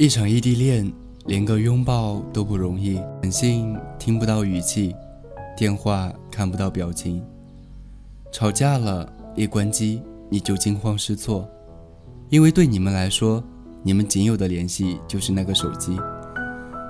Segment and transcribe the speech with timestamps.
[0.00, 0.88] 一场异地恋，
[1.26, 4.94] 连个拥抱都不容易，短信听不到语气，
[5.56, 7.20] 电话看不到表情。
[8.30, 10.00] 吵架了，一关机
[10.30, 11.48] 你就惊慌失措，
[12.28, 13.42] 因为对你们来说，
[13.82, 15.98] 你们仅有的联系就是那个手机，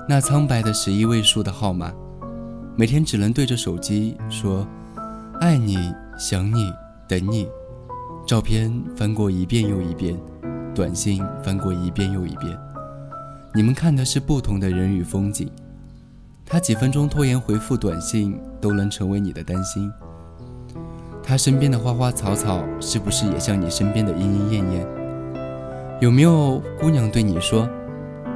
[0.07, 1.91] 那苍白的十一位数的号码，
[2.75, 4.67] 每天只能对着手机说
[5.41, 6.71] “爱你、想你、
[7.07, 7.49] 等你”，
[8.27, 10.15] 照片翻过一遍又一遍，
[10.75, 12.55] 短信翻过一遍又一遍。
[13.53, 15.51] 你们看的是不同的人与风景，
[16.45, 19.91] 他几分钟拖延回复短信都能成为你的担心。
[21.23, 24.87] 他身边的花花草草是不是也像你身边的莺莺燕燕？
[25.99, 27.67] 有没有姑娘对你说：“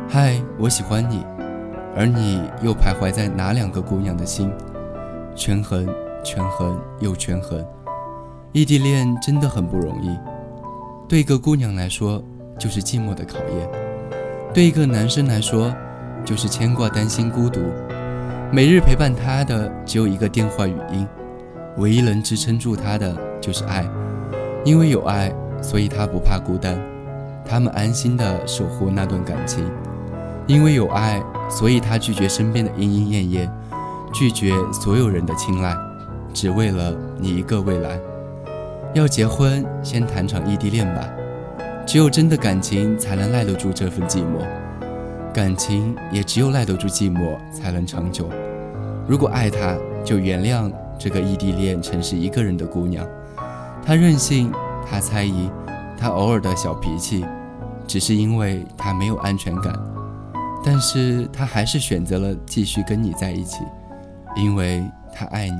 [0.09, 1.23] 嗨，我喜欢你”，
[1.95, 4.51] 而你又徘徊在哪两个姑娘的心？
[5.35, 5.87] 权衡，
[6.23, 7.63] 权衡又权衡。
[8.51, 10.17] 异地恋真的很不容易，
[11.07, 12.23] 对一个姑娘来说
[12.59, 13.92] 就是寂寞的考验。
[14.53, 15.73] 对一个男生来说，
[16.23, 17.59] 就是牵挂、担心、孤独。
[18.51, 21.07] 每日陪伴他的只有一个电话语音，
[21.77, 23.83] 唯一能支撑住他的就是爱。
[24.63, 26.79] 因为有爱，所以他不怕孤单。
[27.43, 29.65] 他们安心的守护那段感情。
[30.45, 33.51] 因为有爱，所以他拒绝身边的莺莺燕燕，
[34.13, 35.75] 拒绝所有人的青睐，
[36.31, 37.99] 只为了你一个未来。
[38.93, 41.09] 要结婚，先谈场异地恋吧。
[41.85, 44.45] 只有真的感情才能耐得住这份寂寞，
[45.33, 48.29] 感情也只有耐得住寂寞才能长久。
[49.07, 53.05] 如果爱他，就原谅这个异地恋城市一个人的姑娘。
[53.85, 54.51] 她任性，
[54.89, 55.49] 她猜疑，
[55.97, 57.25] 她偶尔的小脾气，
[57.85, 59.77] 只是因为她没有安全感。
[60.63, 63.57] 但是她还是选择了继续跟你在一起，
[64.37, 64.81] 因为
[65.13, 65.57] 她爱你。